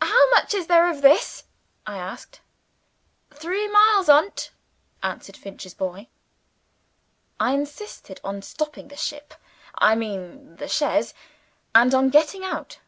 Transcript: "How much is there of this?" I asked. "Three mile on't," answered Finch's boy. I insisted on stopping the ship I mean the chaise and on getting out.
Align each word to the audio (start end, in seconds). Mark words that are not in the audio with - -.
"How 0.00 0.28
much 0.32 0.54
is 0.54 0.66
there 0.66 0.90
of 0.90 1.02
this?" 1.02 1.44
I 1.86 1.96
asked. 1.96 2.40
"Three 3.30 3.68
mile 3.68 4.04
on't," 4.10 4.50
answered 5.04 5.36
Finch's 5.36 5.72
boy. 5.72 6.08
I 7.38 7.52
insisted 7.54 8.20
on 8.24 8.42
stopping 8.42 8.88
the 8.88 8.96
ship 8.96 9.34
I 9.76 9.94
mean 9.94 10.56
the 10.56 10.66
chaise 10.66 11.14
and 11.76 11.94
on 11.94 12.08
getting 12.10 12.42
out. 12.42 12.80